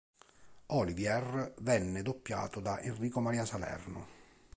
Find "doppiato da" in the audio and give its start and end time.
2.01-2.79